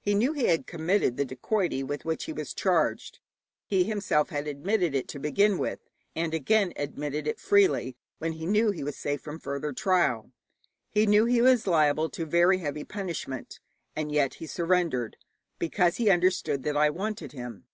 [0.00, 3.18] He knew he had committed the dacoity with which he was charged:
[3.66, 5.80] he himself had admitted it to begin with,
[6.14, 10.30] and again admitted it freely when he knew he was safe from further trial.
[10.90, 13.58] He knew he was liable to very heavy punishment,
[13.96, 15.16] and yet he surrendered
[15.58, 17.64] because he understood that I wanted him.